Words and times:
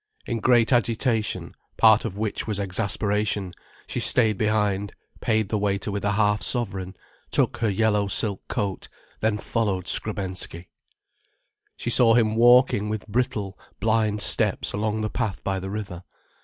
In 0.25 0.39
great 0.39 0.73
agitation, 0.73 1.53
part 1.77 2.05
of 2.05 2.17
which 2.17 2.47
was 2.47 2.57
exasperation, 2.59 3.53
she 3.85 3.99
stayed 3.99 4.35
behind, 4.35 4.93
paid 5.19 5.49
the 5.49 5.59
waiter 5.59 5.91
with 5.91 6.03
a 6.03 6.13
half 6.13 6.41
sovereign, 6.41 6.95
took 7.29 7.57
her 7.57 7.69
yellow 7.69 8.07
silk 8.07 8.41
coat, 8.47 8.87
then 9.19 9.37
followed 9.37 9.85
Skrebensky. 9.85 10.69
She 11.77 11.91
saw 11.91 12.15
him 12.15 12.35
walking 12.35 12.89
with 12.89 13.07
brittle, 13.07 13.59
blind 13.79 14.23
steps 14.23 14.73
along 14.73 15.01
the 15.01 15.09
path 15.11 15.43
by 15.43 15.59
the 15.59 15.69
river. 15.69 16.03